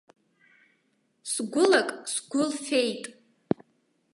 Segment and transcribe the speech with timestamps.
[1.31, 3.03] Сгәылак сгәы лфеит.